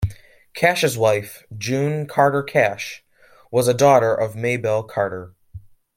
Cash's 0.55 0.97
wife, 0.97 1.43
June 1.55 2.07
Carter 2.07 2.41
Cash, 2.41 3.05
was 3.51 3.67
a 3.67 3.73
daughter 3.75 4.15
of 4.15 4.35
Maybelle 4.35 4.81
Carter. 4.81 5.35